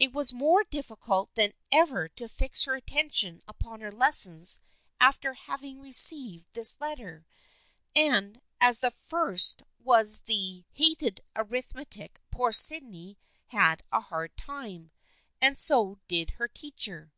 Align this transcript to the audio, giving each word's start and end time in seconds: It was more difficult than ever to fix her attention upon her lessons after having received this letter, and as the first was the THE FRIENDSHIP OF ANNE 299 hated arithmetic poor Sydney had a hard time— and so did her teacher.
It 0.00 0.12
was 0.12 0.32
more 0.32 0.64
difficult 0.64 1.32
than 1.36 1.52
ever 1.70 2.08
to 2.08 2.28
fix 2.28 2.64
her 2.64 2.74
attention 2.74 3.40
upon 3.46 3.82
her 3.82 3.92
lessons 3.92 4.58
after 4.98 5.34
having 5.34 5.80
received 5.80 6.48
this 6.54 6.80
letter, 6.80 7.24
and 7.94 8.40
as 8.60 8.80
the 8.80 8.90
first 8.90 9.62
was 9.78 10.22
the 10.22 10.24
THE 10.24 10.64
FRIENDSHIP 10.74 10.74
OF 10.74 11.06
ANNE 11.06 11.16
299 11.20 11.20
hated 11.20 11.20
arithmetic 12.00 12.20
poor 12.32 12.52
Sydney 12.52 13.18
had 13.46 13.82
a 13.92 14.00
hard 14.00 14.36
time— 14.36 14.90
and 15.40 15.56
so 15.56 16.00
did 16.08 16.30
her 16.30 16.48
teacher. 16.48 17.12